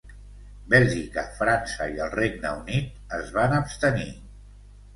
[0.73, 4.11] Bèlgica, França i el Regne Unit es van abstenir.